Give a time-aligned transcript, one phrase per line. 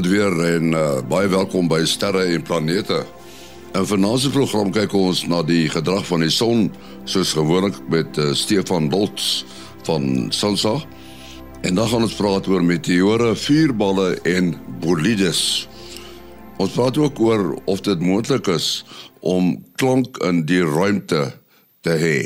[0.00, 3.02] Goeienaand weer en uh, baie welkom by Sterre en Planete.
[3.76, 6.70] In vanaand se program kyk ons na die gedrag van die son
[7.04, 9.44] soos gewoonlik met uh, Stefan Lots
[9.84, 10.78] van Sansa.
[11.68, 15.68] En dan gaan ons praat oor meteore, vuurballe en bolides.
[16.56, 18.86] Ons praat ook oor of dit moontlik is
[19.20, 21.26] om klank in die ruimte
[21.84, 22.20] te hê.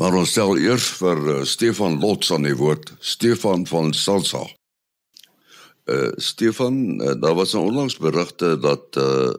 [0.00, 2.94] Maar ons stel eers vir uh, Stefan Lots aan die woord.
[3.00, 4.46] Stefan van Sansa.
[5.88, 9.32] Uh, Stefan, uh, daar was 'n onlangs berigte dat uh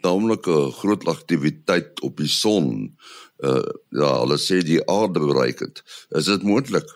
[0.00, 2.96] naamlik 'n groot aktiwiteit op die son
[3.38, 5.82] uh ja, hulle sê die aarde bereik het.
[6.08, 6.88] Is dit moontlik?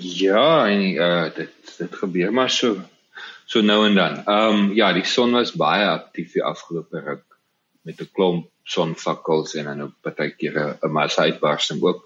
[0.00, 2.80] Ja, en uh dit dit gebeur maar so
[3.44, 4.24] so nou en dan.
[4.24, 7.24] Ehm um, ja, die son was baie aktief die afgelope ruk
[7.82, 12.04] met 'n klomp sonvakkels en dan ook baie kere 'n massa uitbarsting ook.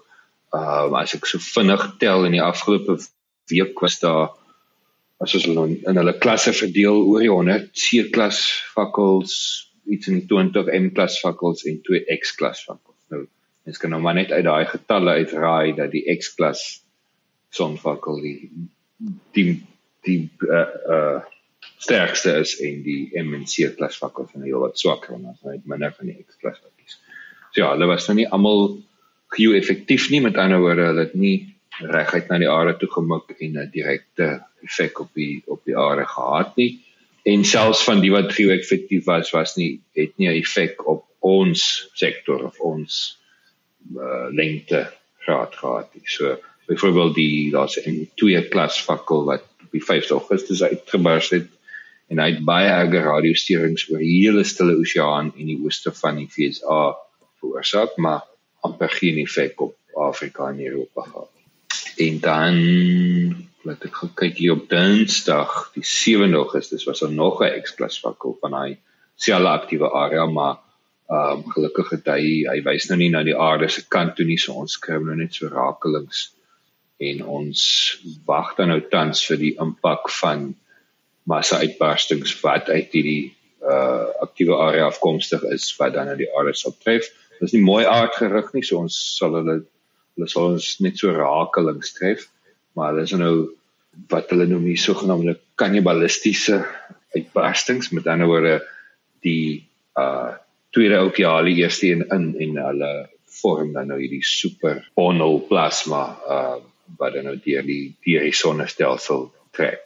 [0.51, 2.99] Ehm uh, as ek so vinnig tel in die afgelope
[3.47, 4.42] week was daar
[5.23, 8.39] as ons hulle in hulle klasse verdeel oor die 100 C-klas
[8.73, 9.35] fakkels,
[9.91, 12.99] iets in die 20 M-klas fakkels en twee X-klas fakkels.
[13.13, 13.25] Nou,
[13.67, 16.63] mens kan nou maar net uit daai getalle uitraai dat die X-klas
[17.53, 18.37] sonfakkel die
[19.35, 19.47] die
[20.07, 21.21] die uh, uh
[21.83, 25.65] sterkste is en die M en C-klas fakkels van heel wat swakker en dan het
[25.67, 26.99] minder van die X-klas fakkies.
[27.51, 28.77] So ja, hulle was nou nie almal
[29.35, 31.35] geo-effektief nie, met ander woorde, hulle het nie
[31.81, 34.27] reguit na die aarde toe gemik en 'n direkte
[34.63, 36.81] effek op die op die aarde gehad nie.
[37.23, 41.89] En selfs van die wat geo-effektief was, was nie het nie 'n effek op ons
[41.93, 43.17] sektor of ons
[43.95, 44.91] uh, lengte
[45.23, 46.03] graad gehad nie.
[46.05, 51.47] So byvoorbeeld die daar's 'n twee klas fakkel wat op die 5 Augustus uitgebars het
[52.07, 56.19] en hy het baie erge radiosterings oor die hele stille oseaan en die ooste van
[56.21, 56.95] die VSA
[57.39, 58.21] veroorsaak, maar
[58.61, 61.32] amper geen effek op Afrika en Europa gehad.
[61.97, 62.55] En dan
[63.63, 68.37] laat ek kyk hier op Dinsdag, die 7de Augustus was daar nog 'n X-klas fakkel
[68.41, 68.77] van hy
[69.15, 70.57] selfe aktiewe area, maar
[71.07, 74.37] um, gelukkig het hy hy wys nou nie na die aarde se kant toe nie,
[74.37, 76.31] so ons kry nou net so rakelings
[77.03, 77.61] en ons
[78.25, 80.53] wag dan nou tans vir die impak van
[81.29, 83.33] massa uitbarstings wat uit hierdie
[83.63, 87.07] uh aktiewe area afkomstig is wat dan na die aarde sal tref.
[87.39, 89.61] Dit is nie mooi aardgerig nie, so ons sal hulle
[90.15, 92.29] hulle sal ons net so rakelings tref
[92.75, 93.35] maar hulle is nou
[94.13, 96.63] wat hulle noem die sogenaamde kannibalistiese
[97.15, 98.55] uitbarstings met ander woorde
[99.25, 99.63] die
[99.99, 100.33] uh
[100.73, 102.91] tweede opiale eerste in in en hulle
[103.41, 106.03] vorm dan nou hierdie super bonal plasma
[106.35, 106.59] uh
[106.97, 109.85] wat dan nou deur die deur die sonnestelsel trek.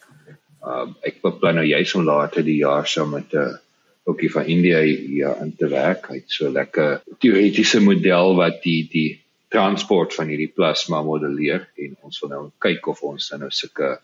[0.63, 3.55] Uh ek beplan nou juis om later die jaar saam met 'n uh,
[4.07, 6.07] ookie van India hier aan te werk.
[6.07, 9.09] Hy't so lekker teoretiese model wat die die
[9.53, 13.97] transport van hierdie plasma modelleer en ons wil nou kyk of ons dan nou sulke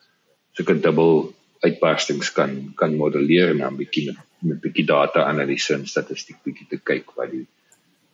[0.55, 1.33] sulke dubbel
[1.63, 6.69] uitbarstings kan kan modelleer en dan bietjie met, met bietjie data analise en statistiek bietjie
[6.69, 7.45] te kyk wat die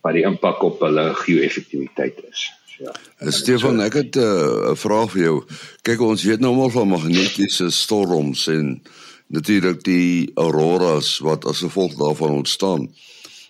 [0.06, 2.46] wat die impak op hulle geo-effektiwiteit is.
[2.80, 2.94] Ja.
[3.20, 5.44] Eh, Stefan, ek het eh, 'n uh, vraag vir jou.
[5.84, 8.82] Kyk ons weet nou al van magnetiese storms en
[9.28, 12.88] natuurlik die auroras wat as gevolg daarvan ontstaan.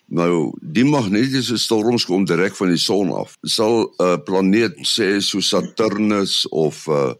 [0.10, 3.36] Nou, die magnetiese storms kom direk van die son af.
[3.46, 7.14] Sal 'n uh, planeet sê so Saturnus of uh,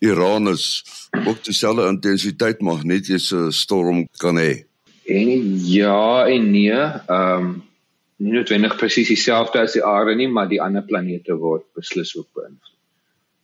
[0.00, 0.84] Uranus
[1.26, 4.64] ook dieselfde intensiteit magnetiese storm kan hê?
[5.04, 5.28] En
[5.66, 7.62] ja en nee, ehm um,
[8.20, 12.28] nie noodwendig presies dieselfde as die aarde nie, maar die ander planete word beslis ook
[12.36, 12.76] beïnvloed.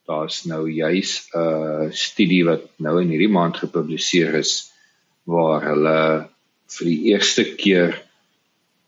[0.08, 4.72] Daar's nou juis 'n uh, studie wat nou in hierdie maand gepubliseer is
[5.24, 6.28] waar hulle
[6.66, 8.05] vir die eerste keer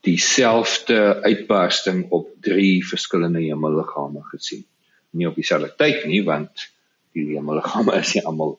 [0.08, 4.64] dieselfde uitbarsting op drie verskillende hemelliggame gesien.
[5.10, 6.68] Nie op dieselfde tyd nie want
[7.16, 8.58] die hemelliggame is nie almal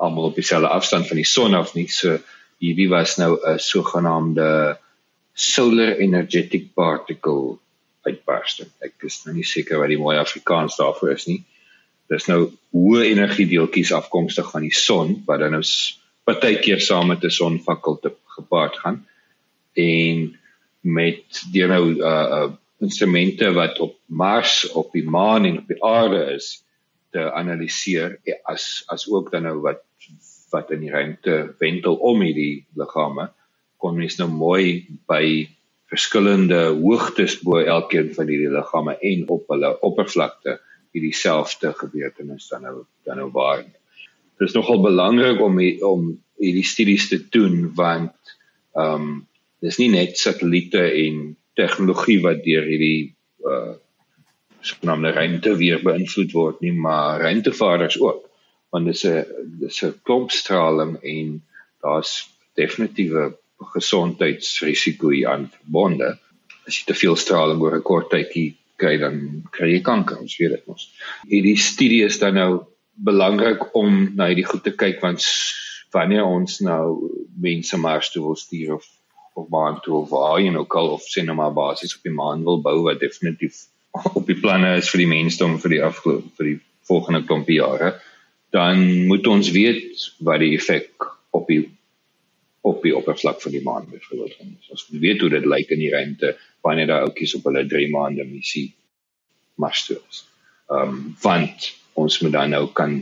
[0.00, 1.88] almal op dieselfde afstand van die son af nie.
[1.92, 2.16] So
[2.60, 4.78] hierdie was nou 'n sogenaamde
[5.34, 7.58] solar energetic particle
[8.02, 8.70] uitbarsting.
[8.80, 11.44] Ek is nou nie seker wat die mooi Afrikaans daarvoor is nie.
[12.08, 15.62] Dis nou hoë energiedeeltjies afkomstig van die son wat dan nou
[16.24, 19.06] partykeer saam met 'n sonvakkel te gepaard gaan.
[19.74, 20.39] En
[20.80, 22.50] met deur nou uh, uh
[22.80, 26.62] instrumente wat op Mars, op die maan en op die aarde is
[27.12, 29.84] te analiseer eh, as as ook dan nou wat
[30.50, 33.28] wat in die ruimte wentel om hierdie liggame
[33.76, 35.48] kon mens nou mooi by
[35.90, 40.58] verskillende hoogtes bo elkeen van hierdie liggame en op hulle oppervlakte
[40.94, 43.64] hierdie selfde gebeurtenis dan nou dan nou waar.
[44.38, 48.36] Dit is nogal belangrik om om hierdie studies te doen want
[48.74, 49.10] ehm um,
[49.60, 53.14] dis nie net satelliete en tegnologie wat deur hierdie
[53.44, 53.76] uh
[54.60, 58.26] sogenaamde ruimte weer beïnvloed word nie, maar ruimtevaarders ook.
[58.68, 59.24] Want dis 'n
[59.60, 61.42] dis 'n klomp straling en
[61.80, 63.38] daar's definitiewe
[63.74, 66.18] gesondheidsrisiko hier aan verbonde.
[66.66, 70.36] As jy te veel straling oor 'n kort tydjie kry dan kry jy kanker, ons
[70.36, 70.88] weet dit mos.
[71.28, 72.64] Hierdie studie is dan nou
[72.94, 75.24] belangrik om na hierdie goed te kyk want
[75.92, 77.10] wanneer ons nou
[77.40, 78.86] mense Mars toe wil stuur of
[79.40, 82.14] of maan toe of waar jy nou kal of sien nou maar basies op die
[82.14, 83.64] maan wil bou wat definitief
[84.18, 86.58] op die planne is vir die mensdom vir die afgelope vir die
[86.90, 87.94] volgende klompie jare
[88.54, 91.06] dan moet ons weet wat die effek
[91.36, 91.62] op die
[92.60, 94.68] op die oppervlak van die maan byvoorbeeld is.
[94.74, 96.34] Ons weet hoe dit lyk in die ruimte
[96.66, 98.66] wanneer daar oudjies op hulle 3 maande missie
[99.60, 100.24] Mars toe is.
[100.68, 101.70] Ehm um, want
[102.00, 103.00] ons moet dan nou kan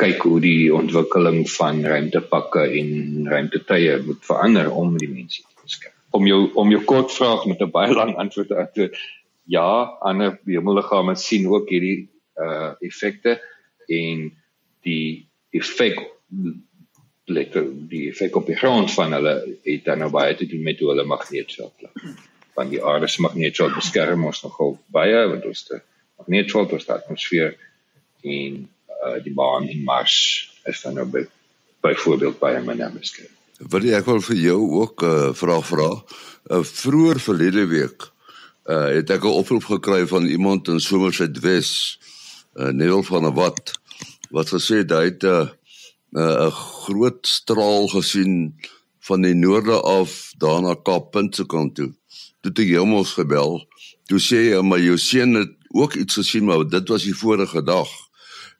[0.00, 5.94] kyk hoe die ontwikkeling van ruimtepakke en ruimtetuie moet verander om die mense te beskerm.
[6.16, 8.96] Om jou om jou kort vraag met 'n baie lang antwoord te antwoord.
[9.44, 13.40] Ja, ander hemelliggame sien ook hierdie uh effekte
[13.88, 14.32] en
[14.82, 16.02] die effek
[17.26, 19.34] lekker die effek op die grond van hulle
[19.64, 21.90] het dan nou baie te doen met hoe hulle magneetveld lê.
[22.54, 25.82] Want die aarde se magneetveld beskerm ons nogal baie want ons het
[26.16, 27.56] magneetveld ons atmosfeer
[28.22, 28.68] en
[29.04, 30.18] uh, die maan en Mars
[30.64, 31.26] is dan nou by
[31.80, 33.32] byvoorbeeld baie minder beskerm.
[33.58, 35.90] Wil ek wil vir jou ook 'n uh, vraag vra?
[36.50, 38.10] Uh, vroeër verlede week
[38.66, 41.98] uh, het ek 'n oproep gekry van iemand in Somerset Wes,
[42.54, 43.72] uh, Neil van der Walt
[44.30, 45.50] wat gesê het hy het 'n
[46.12, 48.54] uh, 'n groot straal gesien
[49.00, 51.92] van die noorde af daarna Kaappunt se kant toe.
[52.40, 53.68] Toe het hy hom ons gebel.
[54.06, 57.62] Toe sê hy maar jou seun het ook iets gesien maar dit was die vorige
[57.62, 57.88] dag.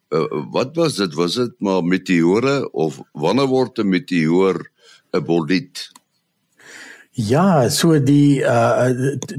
[0.08, 1.14] Uh, wat was dit?
[1.14, 4.70] Was dit maar meteore of wanneer word 'n meteoor
[5.12, 5.94] 'n bolide?
[7.16, 8.92] Ja, so die uh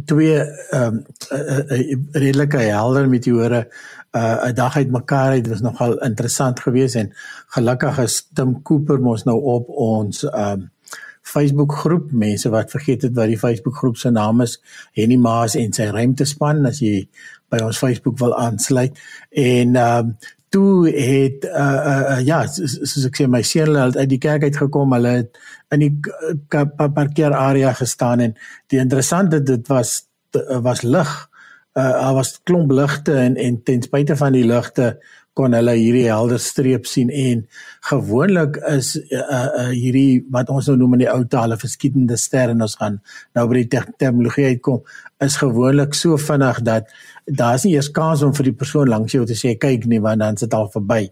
[0.06, 3.68] twee ehm um, uh, uh, redelike helder meteore
[4.12, 7.14] uh 'n dag uit mekaar het was nogal interessant geweest en
[7.48, 10.72] gelukkig is Tim Cooper mos nou op ons um
[11.22, 14.58] Facebook groep mense wat vergeet het wat die Facebook groep se naam is
[14.92, 17.08] Henny Maas en sy ruimtespan as jy
[17.52, 18.98] by ons Facebook wil aansluit
[19.30, 20.18] en um
[20.50, 24.58] toe het uh, uh, ja soos ek sê my seun het uit die kerk uit
[24.58, 25.40] gekom hulle het
[25.76, 25.92] in die
[26.96, 28.38] parkeerarea gestaan en
[28.72, 30.06] die interessante dit was
[30.64, 31.12] was lig.
[31.78, 34.98] Uh daar was klomp ligte en en ten spyte van die ligte
[35.38, 37.44] kon hulle hierdie helder streep sien en
[37.90, 42.54] gewoonlik is uh, uh hierdie wat ons nou noem in die ou tale verskietende ster
[42.54, 42.98] en ons gaan
[43.38, 44.82] nou by die terminologie uitkom
[45.24, 46.90] is gewoonlik so vinnig dat
[47.26, 50.22] daar's nie eers kans om vir die persoon langs jou te sê kyk nie want
[50.22, 51.08] dan sit al verby.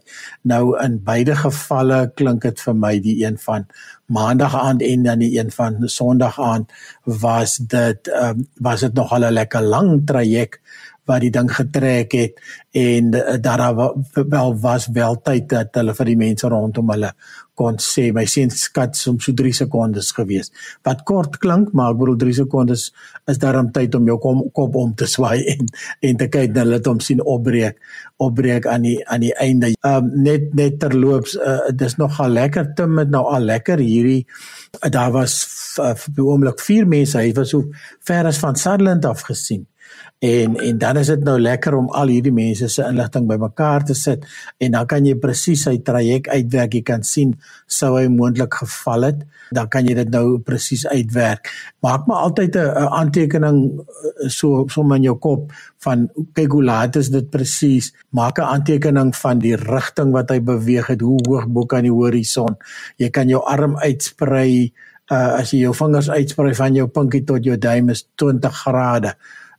[0.48, 3.66] Nou in beide gevalle klink dit vir my die een van
[4.06, 6.72] maandag aand en dan die een van sonderdag aand
[7.04, 10.60] was dit um, was dit nog al 'n lekker lang traject
[11.06, 12.40] wat die ding getrek het
[12.76, 17.12] en uh, daar wel was wel tyd dat hulle vir die mense rondom hulle
[17.56, 20.52] kon sê my seun skat soms so 3 sekondes gewees.
[20.84, 22.90] Wat kort klink, maar ek bedoel 3 sekondes
[23.32, 25.70] is daarom tyd om jou kom, kop om te swaai en
[26.10, 27.80] en te kyk dat hulle hom sien opbreek,
[28.22, 29.72] opbreek aan die aan die einde.
[29.88, 34.26] Um net net terloops, uh, dis nogal lekker te met nou al lekker hierdie
[34.82, 35.38] uh, daar was
[35.80, 37.72] uh, vir uh, oomblik 4 mense, hy was so
[38.04, 39.64] ver as van Sutherland af gesien
[40.18, 43.94] en en dan is dit nou lekker om al hierdie mense se inligting bymekaar te
[43.94, 44.24] sit.
[44.58, 46.74] En dan kan jy presies sy traject uitwerk.
[46.74, 47.34] Jy kan sien
[47.66, 51.52] sou hy moontlik geval het dan kan jy dit nou presies uitwerk.
[51.80, 56.96] Maak maar altyd 'n aantekening eh, so sommer in jou kop van kyk hoe laat
[56.96, 57.92] is dit presies.
[58.10, 61.92] Maak 'n aantekening van die rigting wat hy beweeg het hoe hoog bo kan die
[61.92, 62.56] horison
[63.00, 64.72] jy kan jou arm uitsprei
[65.12, 69.14] uh, as jy jou vingers uitsprei van jou pinkie tot jou duim is 20 grade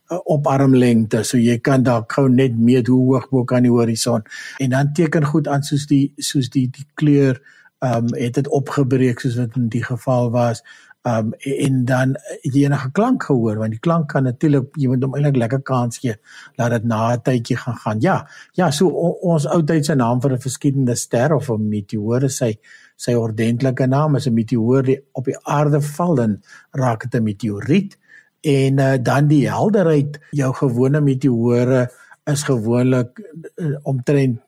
[0.08, 4.24] op armlengte so jy kan dalk gou net meet hoe hoog bo kan die horison.
[4.58, 7.40] En dan teken goed aan soos die soos die die kleur
[7.78, 10.62] ehm um, het dit opgebreek soos wat in die geval was.
[11.06, 11.34] Ehm um,
[11.68, 15.36] en dan jy enige klank gehoor want die klank kan natuurlik jy moet hom eintlik
[15.44, 16.16] lekker kans gee
[16.56, 18.00] laat dit na 'n tydjie gaan gaan.
[18.00, 22.36] Ja ja so o, ons oudtydse naam vir 'n verskillende ster of 'n meteoor is
[22.36, 22.58] sy
[22.96, 27.24] sy ordentlike naam is 'n meteoor die op die aarde val dan raak dit 'n
[27.24, 27.98] meteoriet
[28.40, 31.88] en uh, dan die helderheid jou gewone meteore
[32.28, 34.40] is gewoonlik uh, omtrent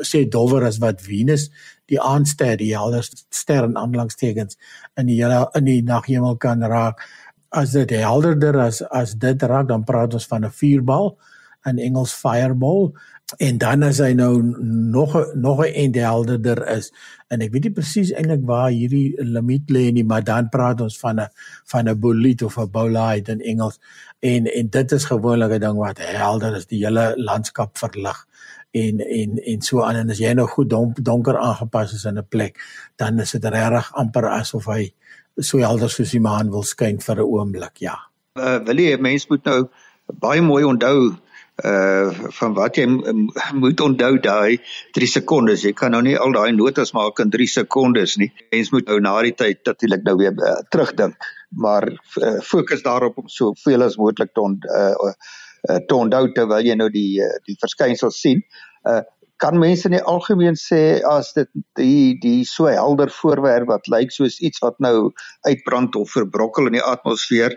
[0.00, 1.50] sê dowwer as wat Venus
[1.90, 4.56] die aandster die helderste ster in aanlangstekens
[5.00, 7.02] in die hele in die naghemel kan raak.
[7.52, 11.16] As dit helderder as as dit raak dan praat ons van 'n vuurbal
[11.64, 12.92] in Engels fireball.
[13.36, 14.42] En dan as hy nou
[14.92, 16.92] nog nog 'n end helderder is.
[17.28, 20.98] En ek weet nie presies eintlik waar hierdie limiet lê nie maar dan praat ons
[20.98, 21.28] van 'n
[21.64, 23.80] van 'n bolide of 'n bolide in Engels.
[24.20, 28.26] En en dit is gewoonlik 'n ding wat helder is die hele landskap verlig.
[28.70, 32.18] En en en so aan en as jy nou goed donk, donker aangepas is in
[32.18, 32.58] 'n plek
[32.96, 34.92] dan is dit regtig amper asof hy
[35.36, 37.96] so helder soos die maan wil skyn vir 'n oomblik ja.
[38.34, 39.68] Uh wil jy mense moet nou
[40.20, 41.16] baie mooi onthou
[41.60, 42.86] uh van wat jy
[43.64, 44.58] moet onthou daai
[44.96, 45.66] 3 sekondes.
[45.66, 48.32] Jy kan nou nie al daai notas maak in 3 sekondes nie.
[48.54, 51.16] Mens moet nou na die tyd natuurlik nou weer uh, terugdink.
[51.50, 56.32] Maar uh, fokus daarop om so veel as moontlik te on, uh, uh, te onthou
[56.32, 58.44] terwyl jy nou die uh, die verskynsels sien.
[58.88, 59.02] Uh
[59.42, 64.14] kan mense in die algemeen sê as dit die die so helder voorwerp wat lyk
[64.14, 65.10] soos iets wat nou
[65.48, 67.56] uitbrand of verbrokkel in die atmosfeer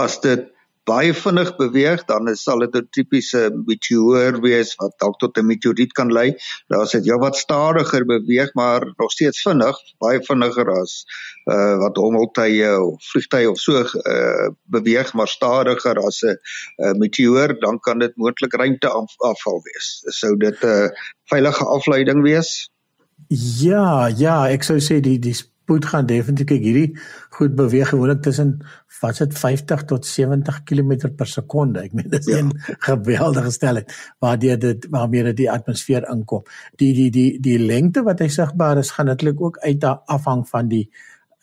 [0.00, 0.46] as dit
[0.88, 5.92] baie vinnig beweeg, dan sal dit 'n tipiese meteoor wees wat dalk tot 'n meteoriet
[5.92, 6.34] kan lei.
[6.68, 11.04] Daar's dit jou wat stadiger beweeg, maar nog steeds vinnig, baie vinniger as
[11.52, 16.36] uh wat hommeltuie of vliegtuie of so uh beweeg, maar stadiger as 'n
[16.84, 20.02] uh, meteoor, dan kan dit moontlik ruimteafval wees.
[20.20, 20.88] Sou dit 'n uh,
[21.24, 22.70] veilige afleiding wees?
[23.60, 25.36] Ja, ja, ek sou sê die die
[25.68, 26.90] spoed gaan definitief kyk hierdie
[27.36, 28.54] goed beweeg gewoonlik tussen
[29.02, 31.84] wat dit 50 tot 70 km per sekonde.
[31.84, 32.40] Ek meen dit is ja.
[32.40, 32.56] 'n
[32.88, 36.42] geweldige snelheid waardeur dit waarmee dit die atmosfeer inkom.
[36.80, 40.68] Die die die die lengte wat hy sigbaar is gaan natuurlik ook uit afhang van
[40.68, 40.88] die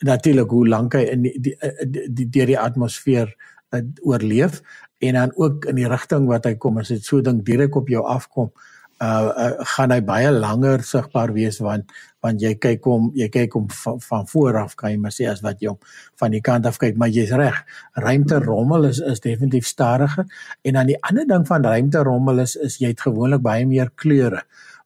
[0.02, 3.30] natuurlik hoe lank hy in die die deur die, die, die atmosfeer
[3.72, 4.62] uh, oorleef
[5.00, 7.88] en dan ook in die rigting wat hy kom as dit so ding direk op
[7.88, 11.92] jou afkom uh, uh gaan hy baie langer sigbaar wees want
[12.24, 15.28] want jy kyk hom jy kyk hom van, van voor af kan jy maar sê
[15.30, 15.80] as wat jy hom
[16.22, 16.96] van die kant af kyk.
[16.96, 17.60] Maar jy's reg
[17.94, 20.26] ruimte rommel is is definitief stadiger.
[20.64, 23.92] En dan die ander ding van ruimte rommel is is jy het gewoonlik baie meer
[23.96, 24.46] kleure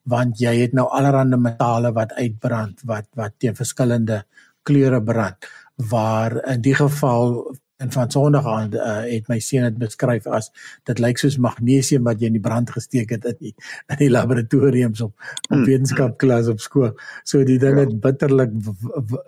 [0.10, 4.24] want jy het nou allerlei metale wat uitbrand wat wat teen verskillende
[4.64, 5.46] kleure brand.
[5.90, 10.50] Waar in die geval en van Sondag aan uh, het my seun dit beskryf as
[10.88, 13.52] dit lyk soos magnesium wat jy in die brand gesteek het in die,
[13.94, 15.64] in die laboratoriums op op hmm.
[15.68, 16.90] wetenskapklas op skool.
[17.24, 17.86] So die ding ja.
[17.86, 18.52] het bitterlik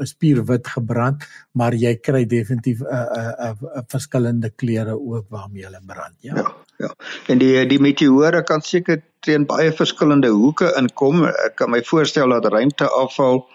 [0.10, 1.24] spierwit gebrand,
[1.55, 5.63] maar jy kry definitief 'n uh, 'n uh, 'n uh, uh, verskillende kleure ook waarmee
[5.65, 6.36] hulle brand, ja.
[6.36, 6.91] Ja, ja.
[7.27, 11.24] En die die meteore kan seker teen baie verskillende hoeke inkom.
[11.25, 13.48] Ek kan my voorstel dat ruimteafval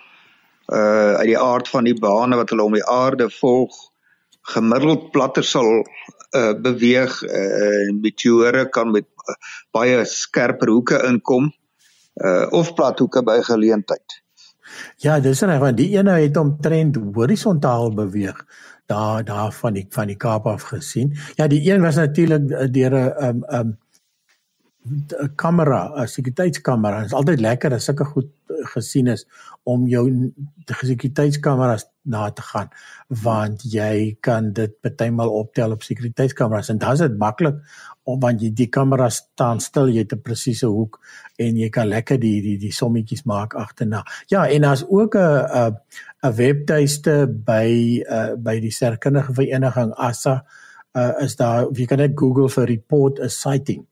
[0.73, 3.77] uh uit die aard van die bane wat hulle om die aarde volg
[4.53, 9.35] gemiddeld platter sal uh, beweeg uh, meteore kan met uh,
[9.75, 14.23] baie skerper hoeke inkom uh, of plathoeke by geleentheid.
[15.03, 18.45] Ja, dis reg want die ene het omtrent horisontaal beweeg
[18.87, 21.17] daar daar van die van die Kaap af gesien.
[21.35, 23.79] Ja, die een was natuurlik deur 'n um um
[24.87, 26.99] 'n kamera, 'n sekuriteitskamera.
[26.99, 29.27] Dit is altyd lekker as sulke goed eh, gesien is
[29.65, 30.33] om jou
[30.65, 32.69] sekuriteitskameras na te gaan
[33.09, 37.59] want jy kan dit bytelmal optel op sekuriteitskameras en dan is dit maklik
[38.07, 41.01] om want jy die kamera staan stil jy het 'n presiese hoek
[41.39, 44.05] en jy kan lekker die die die sommetjies maak agterna.
[44.27, 45.75] Ja, en daar's ook 'n
[46.23, 50.45] 'n webtuiste by uh, by die sterkundige vereniging ASA
[50.97, 53.87] uh, is daar jy kan net Google vir report a sighting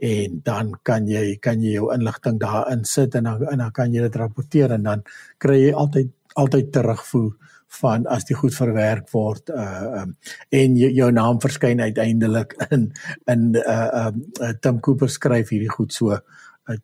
[0.00, 3.92] en dan kan jy kan jy jou inligting daarin sit en dan en dan kan
[3.92, 5.04] jy dit rapporteer en dan
[5.38, 7.36] kry jy altyd altyd terugvoer
[7.80, 10.14] van as dit goed verwerk word uh um,
[10.50, 12.90] en jou, jou naam verskyn uiteindelik in
[13.30, 16.20] in uh um uh, Tim Cooper skryf hierdie goed so uh,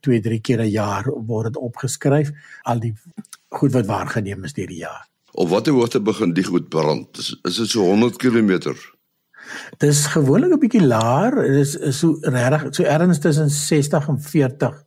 [0.01, 2.31] twee drie keer 'n jaar word dit opgeskryf
[2.63, 2.95] al die
[3.49, 5.07] goed wat waargeneem is deur die jaar.
[5.33, 7.19] Op watter hoogte begin die goed brand?
[7.19, 8.73] Is, is dit so 100 km?
[9.79, 14.85] Dis gewoonlik 'n bietjie laer, dis is so regtig so erns tussen 60 en 40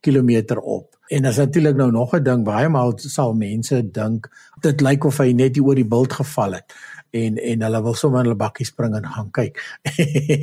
[0.00, 0.96] km op.
[1.08, 4.28] En as natuurlik nou nog 'n ding, baie maal sal mense dink
[4.60, 6.72] dit lyk of hy net oor die bult geval het
[7.12, 9.60] en en hulle wil sommer in hulle bakkie spring en gaan kyk.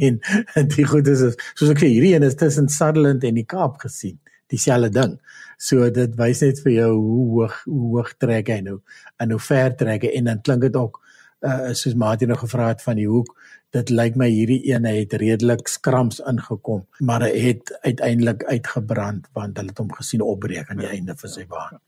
[0.06, 0.20] en,
[0.58, 1.24] en die goed is
[1.54, 5.18] soos ek sê hierdie een is tussen Sutherland en die Kaap gesien dieselfde ding.
[5.62, 8.80] So dit wys net vir jou hoe hoog hoe hoog trek hy nou
[9.22, 11.02] en hoe ver trek hy en dan klink dit ook
[11.46, 13.34] uh, soos Mati nou gevra het van die hoek
[13.76, 19.58] dit lyk my hierdie ene het redelik skrams ingekom maar hy het uiteindelik uitgebrand want
[19.58, 21.82] hulle het hom gesien opbreek aan die einde van sy baan.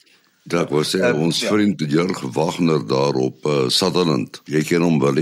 [0.44, 1.52] Dit was uh, ons ja.
[1.54, 4.42] vriend Jurg Wagner daar op uh, Sutherland.
[4.50, 5.22] Jy ken hom wel.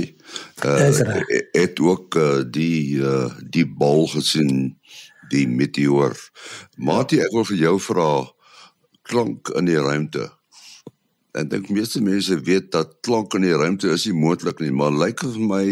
[0.63, 4.79] Uh, het ook uh, die uh, die bal gesien
[5.29, 6.15] die meteoor.
[6.77, 8.09] Mati ek wil vir jou vra
[9.09, 10.29] klank in die ruimte.
[11.39, 14.91] En dink meeste mense weet dat klank in die ruimte is nie moontlik nie, maar
[14.91, 15.65] lyk vir my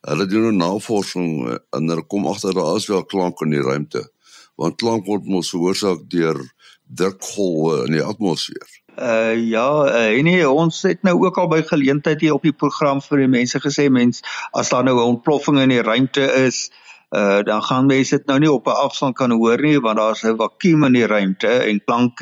[0.00, 3.60] Hulle doen 'n navorsing eh, en hulle kom agter daar is wel klank in die
[3.60, 4.08] ruimte.
[4.56, 6.40] Want klank word mos veroorsaak deur
[6.84, 8.68] drukgolwe in die atmosfeer.
[8.96, 12.56] Uh ja, uh, en nee, ons het nou ook al by geleentheid hier op die
[12.56, 14.24] program vir die mense gesê mens
[14.56, 16.70] as daar nou 'n ontploffing in die ruimte is,
[17.10, 20.22] uh dan gaan mense dit nou nie op 'n afstand kan hoor nie want daar's
[20.24, 22.18] 'n vakuum in die ruimte en klank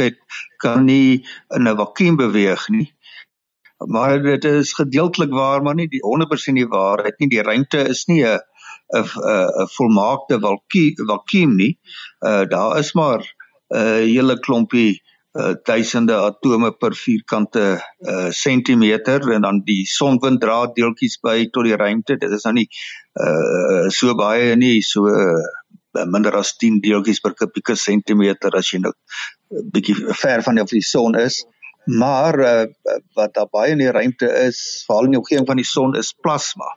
[0.57, 2.92] kan nie in 'n vakuum beweeg nie.
[3.87, 7.28] Maar dit is gedeeltelik waar, maar nie die 100% die waarheid nie.
[7.28, 8.40] Die ruimte is nie 'n
[8.97, 11.78] 'n 'n volmaakte vakuum nie.
[12.21, 13.21] Uh daar is maar
[13.68, 15.02] 'n uh, hele klompie
[15.38, 21.68] uh, duisende atome per vierkante uh, sentimeter en dan die sonwind dra deeltjies by tot
[21.68, 22.18] die ruimte.
[22.18, 25.45] Dit is nou nie uh, so baie nie, so uh,
[26.07, 30.85] minder as 10 deeltjies per kubieke sentimeter as jy nou 'n bietjie ver van die
[30.85, 31.45] son is.
[31.88, 32.66] Maar uh,
[33.16, 36.12] wat daar baie in die ruimte is, veral in die omgewing van die son is
[36.12, 36.68] plasma.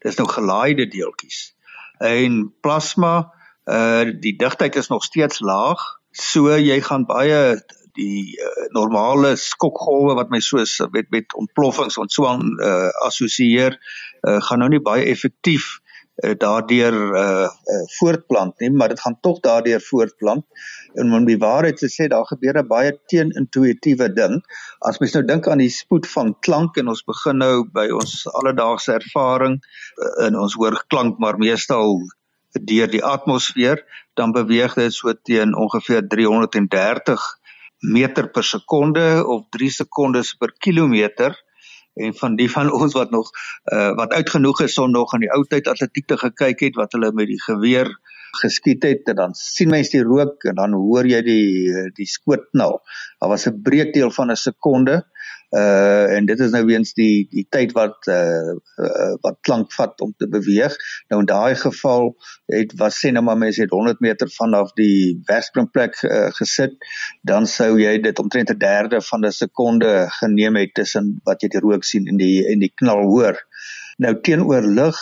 [0.00, 1.52] Dis nou gelaaide deeltjies.
[2.00, 3.28] En plasma,
[3.68, 7.58] uh die digtheid is nog steeds laag, so jy gaan baie
[7.98, 13.74] die uh, normale skokgolwe wat my soos met met ontploffings en so aan uh, assosieer
[13.74, 15.78] uh, gaan nou nie baie effektief
[16.24, 20.44] uh, daardeur uh, uh, voortplant nie maar dit gaan tog daardeur voortplant.
[20.98, 24.40] En om die waarheid te sê daar gebeur 'n baie teenintuïtiewe ding.
[24.80, 28.26] As mens nou dink aan die spoed van klank en ons begin nou by ons
[28.40, 32.00] alledaagse ervaring uh, in ons hoor klank maar meestal
[32.52, 37.37] deur die atmosfeer dan beweeg dit so teen ongeveer 330
[37.80, 41.36] meter per sekonde of 3 sekondes per kilometer
[41.98, 43.30] en van die van ons wat nog
[43.72, 46.92] uh, wat uitgenoeg is om nog aan die ou tyd atletiek te gekyk het wat
[46.92, 47.90] hulle met die geweer
[48.38, 52.80] geskiet het en dan sien mens die rook en dan hoor jy die die skootknal.
[53.18, 55.02] Daar was 'n breekdeel van 'n sekonde
[55.56, 58.52] uh en dit is nou weens die die tyd wat uh,
[58.84, 60.74] uh wat klank vat om te beweeg.
[61.08, 62.10] Nou in daai geval
[62.52, 66.76] het was sê nou maar mense het 100 meter vanaf die wegspringplek uh, gesit,
[67.22, 71.48] dan sou jy dit omtrent 'n derde van 'n sekonde geneem het tussen wat jy
[71.48, 73.40] die rook sien en die en die knal hoor.
[73.96, 74.96] Nou teenoor lig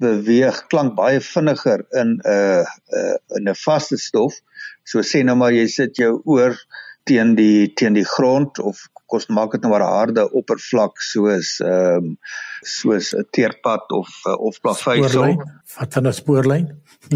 [0.00, 2.64] beweeg klank baie vinniger in 'n uh,
[3.00, 4.40] uh in 'n vaste stof.
[4.84, 6.56] So sê nou maar jy sit jou oor
[7.04, 11.96] teen die teen die grond of kos maak dit nou maar harde oppervlak soos ehm
[12.04, 12.16] um,
[12.62, 15.36] soos 'n teerpad of uh, of plaveisel.
[15.78, 16.66] Wat van 'n spoorlyn?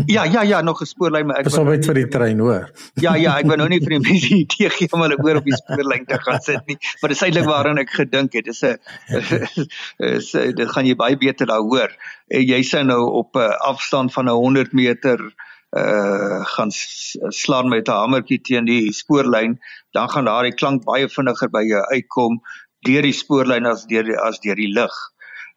[0.07, 2.70] ja, ja, ja, nog 'n spoorlyn, maar ek Pas op net vir die trein, hoor.
[2.94, 5.44] ja, ja, ek wou nou nie vir die mense idee gee om hulle oor op
[5.44, 8.44] die spoorlyn te gaan sit nie, maar dis eintlik waaraan ek gedink het.
[8.44, 8.78] Dis 'n
[10.16, 11.90] is dit gaan jy baie beter daar hoor.
[12.28, 15.20] En jy sê nou op 'n afstand van 'n 100 meter
[15.75, 16.71] uh gaan
[17.29, 19.59] slaan met 'n hamertjie teen die spoorlyn,
[19.93, 22.41] dan gaan daardie klank baie vinniger by jou uitkom
[22.87, 24.95] deur die spoorlyn as deur die as deur die lug.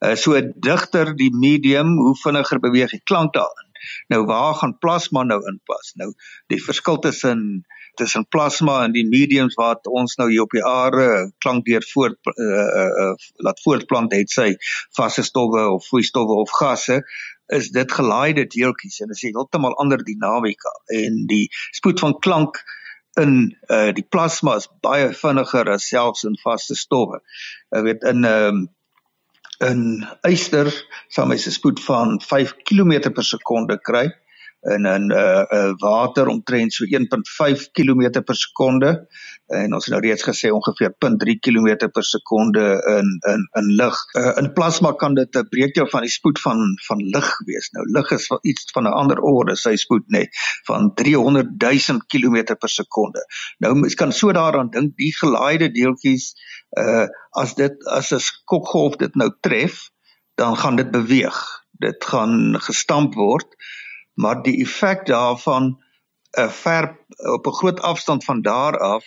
[0.06, 3.68] Uh so digter die medium, hoe vinniger beweeg die klank daarin.
[4.08, 5.94] Nou waar gaan plasma nou inpas?
[5.96, 6.14] Nou
[6.48, 7.66] die verskil tussen
[7.98, 12.18] tussen plasma en die mediums wat ons nou hier op die aarde klank deur voort
[12.30, 13.14] uh, uh, uh
[13.46, 14.52] laat voortplant het sy
[14.98, 17.02] vaste stowwe of vloeistowwe of gasse
[17.48, 22.60] is dit gelaaide deeltjies en dit is heeltemal ander dinamika en die spoed van klank
[23.22, 27.22] in uh die plasma is baie vinniger as selfs in vaste stowwe.
[27.74, 28.66] Ek weet in ehm um,
[29.66, 30.70] in yster
[31.10, 34.06] sal mens 'n spoed van 5 km per sekonde kry
[34.62, 39.08] in 'n uh, uh water omtrent so 1.5 km per sekonde
[39.48, 42.64] en ons het nou reeds gesê ongeveer 0.3 km per sekonde
[42.98, 43.96] in in in lig.
[44.20, 47.70] Uh, in plasma kan dit 'n breekdeel van die spoed van van lig wees.
[47.72, 50.30] Nou lig is wel iets van 'n ander orde, sy spoed nê, nee,
[50.66, 53.26] van 300 000 km per sekonde.
[53.58, 56.34] Nou mens kan so daaraan dink die gelaaide deeltjies
[56.78, 59.90] uh as dit as 'n skokgolf dit nou tref,
[60.36, 61.66] dan gaan dit beweeg.
[61.72, 63.56] Dit gaan gestamp word
[64.22, 65.76] maar die effek daarvan 'n
[66.40, 66.86] uh, eh, ver
[67.36, 69.04] op 'n groot afstand van daar af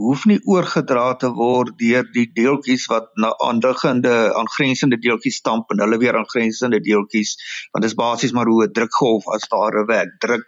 [0.00, 5.82] hoef nie oorgedra te word deur die deeltjies wat na aanliggende aangrensende deeltjies stamp en
[5.84, 7.32] hulle weer aangrensende deeltjies
[7.72, 10.46] want dit is basies maar hoe 'n drukgolf as ware werk druk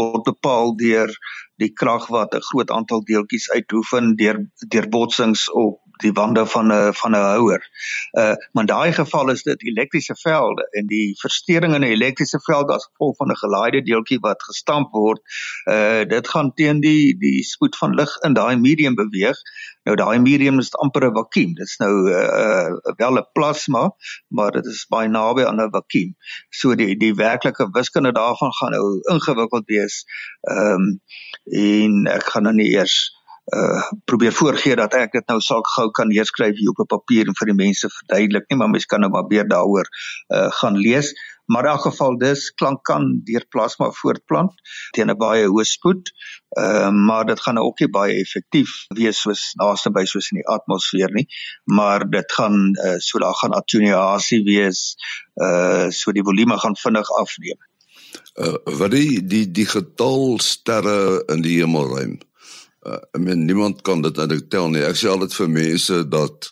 [0.00, 1.12] word bepaal deur
[1.62, 4.40] die krag wat 'n groot aantal deeltjies uitoefen deur
[4.74, 7.62] deur botsings op die wande van 'n van 'n houer.
[8.12, 12.40] Uh maar in daai geval is dit elektriese velde en die verstoring in 'n elektriese
[12.40, 15.20] veld as gevolg van 'n gelaaide deeltjie wat gestamp word,
[15.70, 19.36] uh dit gaan teen die die spoed van lig in daai medium beweeg.
[19.84, 21.54] Nou daai medium is amper 'n vakuum.
[21.54, 23.90] Dit is nou uh wel 'n plasma,
[24.28, 26.16] maar dit is baie naby aan 'n vakuum.
[26.50, 30.04] So die die werklike wiskunde daarvan gaan nou ingewikkeld wees.
[30.40, 31.00] Ehm um,
[31.44, 33.17] en ek gaan nou nie eers
[33.56, 37.26] uh probeer voorgee dat ek dit nou sal gou kan neerskryf hier op 'n papier
[37.26, 39.88] en vir die mense verduidelik nie maar mense kan nou maar weer daaroor
[40.34, 41.14] uh gaan lees.
[41.48, 44.52] Maar in elk geval dis klank kan deur plasma voortplant
[44.92, 46.12] teen 'n baie hoë spoed
[46.60, 50.42] uh maar dit gaan nou ook nie baie effektief wees soos naaste by soos in
[50.42, 51.26] die atmosfeer nie.
[51.64, 54.96] Maar dit gaan uh so daar gaan attenuasie wees
[55.40, 57.58] uh so die volume gaan vinnig afneem.
[58.36, 62.18] Uh wat die die die getal sterre in die hemelruim.
[62.88, 64.84] Uh I mean niemand kan dit eintlik tel nie.
[64.86, 66.50] Ek sê altyd vir mense dat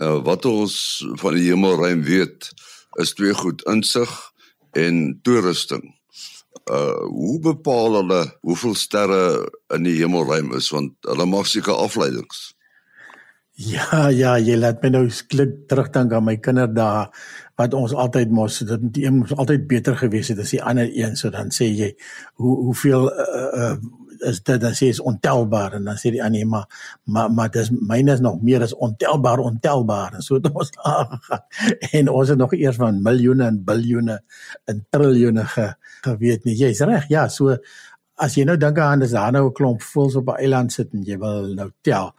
[0.00, 0.78] uh wat ons
[1.20, 2.50] van die hemelruim weet
[3.02, 4.12] is twee goed: insig
[4.72, 5.84] en toerusting.
[6.64, 9.22] Uh hoe bepaal hulle hoeveel sterre
[9.76, 12.52] in die hemelruim is want hulle maak seker afleidings.
[13.56, 17.06] Ja, ja, jy laat my nou klik terugdink aan my kinderdae
[17.56, 20.90] wat ons altyd mos dit die een moes altyd beter gewees het as die ander
[20.92, 21.88] een so dan sê jy
[22.42, 23.70] hoe hoeveel uh, uh,
[24.20, 26.66] is dit dan sê is ontelbaar en dan sê die ander maar
[27.04, 30.14] maar maar dis myne is nog meer as ontelbaar ontelbaar.
[30.14, 31.44] En so het ons aangegaan.
[31.92, 34.20] En ons het nog eers van miljoene en biljoene
[34.64, 36.56] en triljoene ge, geweet nie.
[36.56, 37.56] Jy's reg ja so
[38.16, 40.92] as jy nou dink aan dis daar nou 'n klomp voels op 'n eiland sit
[40.94, 42.14] en jy wil nou tel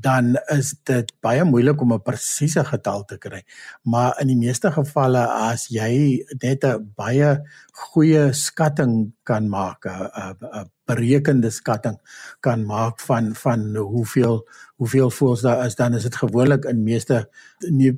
[0.00, 3.42] dan is dit baie moeilik om 'n presiese getal te kry.
[3.82, 10.36] Maar in die meeste gevalle as jy net 'n baie goeie skatting kan maak, 'n
[10.40, 11.98] 'n berekende skatting
[12.44, 14.42] kan maak van van hoeveel
[14.78, 17.24] hoeveel voels daar is, dan is dit gewoonlik in meeste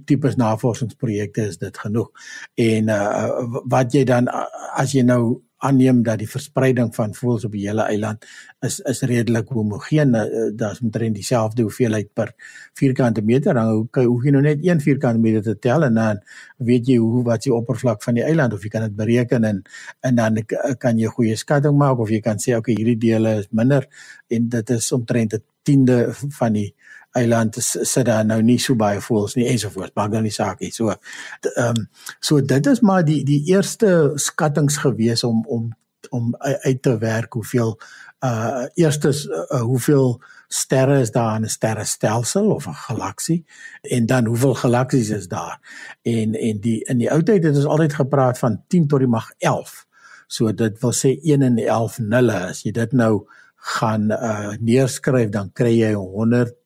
[0.04, 2.08] tipes navorsingsprojekte is dit genoeg.
[2.54, 4.30] En uh, wat jy dan
[4.72, 8.24] as jy nou aanneem dat die verspreiding van voëls op die hele eiland
[8.66, 10.14] is is redelik homogeen.
[10.16, 12.32] Uh, Daar's omtrent dieselfde hoeveelheid per
[12.80, 13.54] vierkante meter.
[13.54, 16.22] Dan hoe hoef jy nou net een vierkante meter te tel en dan
[16.56, 19.62] weet jy hoe wat die oppervlak van die eiland of jy kan dit bereken en
[20.00, 20.42] en dan
[20.78, 23.86] kan jy 'n goeie skatting maak of jy kan sê okay hierdie dele is minder
[24.28, 26.74] en dit is omtrent 'n tiende van die
[27.12, 30.76] eiland sit daar nou nie so baie voels nie ensovoorts maar dan die saak is
[30.76, 31.88] so ehm um,
[32.20, 35.70] so dit is maar die die eerste skattings gewees om om
[36.10, 37.78] om uit te werk hoeveel
[38.24, 43.44] uh eerstes uh, hoeveel sterre is daar in 'n sterrestelsel of 'n galaksie
[43.82, 45.60] en dan hoeveel galaksies is daar.
[46.02, 49.08] En en die in die ou tyd het ons altyd gepraat van 10 tot die
[49.08, 49.86] mag 11
[50.26, 52.38] so dit wil sê 1 en 11 nulle.
[52.50, 56.59] As jy dit nou gaan uh neerskryf dan kry jy 100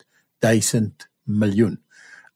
[0.44, 1.80] 1000 miljoen.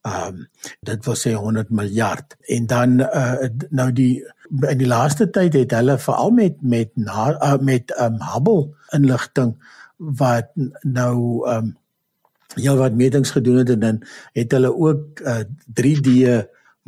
[0.09, 0.47] Ehm um,
[0.87, 2.37] dit wil sê 100 miljard.
[2.57, 4.25] En dan uh nou die
[4.68, 9.57] in die laaste tyd het hulle veral met met na, uh, met um Hubble inligting
[9.97, 11.77] wat nou um
[12.55, 13.99] heel wat metings gedoen het en dan
[14.33, 15.42] het hulle ook uh
[15.81, 16.09] 3D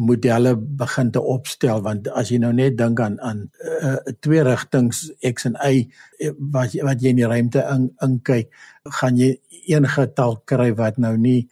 [0.01, 3.43] modelle begin te opstel want as jy nou net dink aan aan
[3.83, 5.85] uh, twee rigtings x en y
[6.55, 8.49] wat wat jy in die ruimte in in kyk
[9.01, 9.35] gaan jy
[9.69, 11.43] een getal kry wat nou nie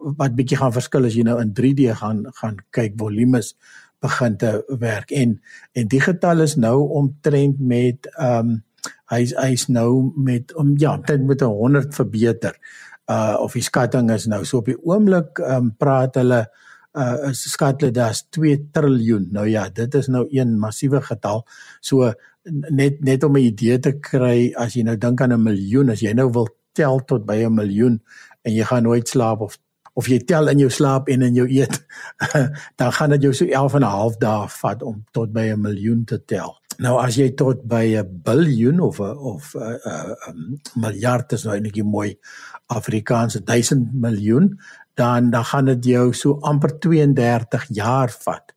[0.00, 3.54] wat bietjie gaan verskil as jy nou in 3D gaan gaan kyk volumes
[4.00, 5.10] begin te werk.
[5.10, 5.40] En
[5.76, 8.58] en die getal is nou omtrent met ehm um,
[9.10, 12.56] hy's hy's nou met om ja dit met 100 verbeter.
[13.10, 16.68] Uh of die skatting is nou so op die oomblik ehm um, praat hulle uh
[17.32, 21.44] skat hulle daar's 2 triljoen nou ja dit is nou een massiewe getal
[21.80, 22.12] so
[22.70, 26.00] net net om 'n idee te kry as jy nou dink aan 'n miljoen as
[26.00, 28.00] jy nou wil tel tot by 'n miljoen
[28.42, 29.58] en jy gaan nooit slaap of
[29.94, 31.76] of jy tel in jou slaap en in jou eet
[32.78, 35.60] dan gaan dit jou so 11 en 'n half dae vat om tot by 'n
[35.60, 36.56] miljoen te tel.
[36.78, 41.32] Nou as jy tot by 'n biljoen of a, of 'n uh, uh, um, miljard
[41.32, 42.18] is nou netjie mooi
[42.66, 44.58] Afrikaanse 1000 miljoen
[45.00, 48.52] dan dan gaan dit jou so amper 32 jaar vat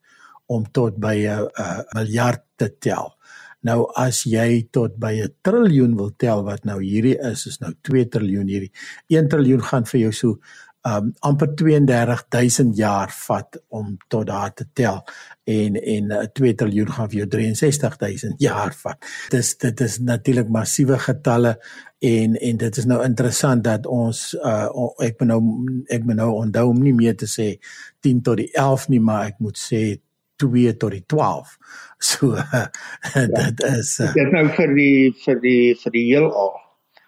[0.51, 1.47] om tot by 'n
[1.95, 3.15] miljard te tel.
[3.63, 7.73] Nou as jy tot by 'n triljoen wil tel wat nou hierdie is, is nou
[7.81, 8.71] 2 triljoen hierdie.
[9.07, 10.39] 1 triljoen gaan vir jou so
[10.83, 15.03] um amper 32000 jaar vat om tot daar te tel
[15.43, 19.05] en en 'n 2 triljoen gaan vir jou 63000 jaar vat.
[19.29, 21.57] Dis dit is natuurlik massiewe getalle
[21.99, 24.67] en en dit is nou interessant dat ons uh
[24.99, 25.41] ek moet nou
[25.87, 27.59] ek moet nou onthou om nie meer te sê
[27.99, 29.99] 10 tot die 11 nie, maar ek moet sê
[30.35, 31.57] 2 tot die 12.
[32.03, 32.67] So uh,
[33.13, 36.51] dit ja, is uh, dit nou vir die vir die vir die heelal.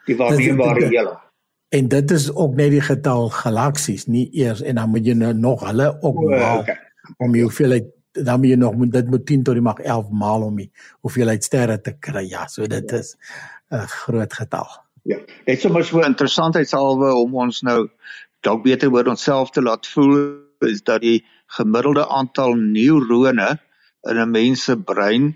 [0.08, 1.25] Die waarneembare heelal.
[1.76, 5.34] En dit is ook net die getal galaksies, nie eers en dan moet jy nou
[5.36, 6.78] nog hulle ook maal okay.
[7.18, 10.10] om jy hoeveelheid dan moet jy nog moet dit moet 10 tot die mag 11
[10.16, 10.70] maal om die
[11.04, 12.24] hoeveelheid sterre te kry.
[12.30, 13.16] Ja, so dit is
[13.72, 14.68] 'n groot getal.
[15.04, 15.18] Ja.
[15.46, 17.90] Is sommer so interessantheidshalwe om ons nou
[18.42, 21.26] dalk beter oor onsself te laat voel is dat die
[21.58, 23.60] gemiddelde aantal neurone
[24.02, 25.36] in 'n mens se brein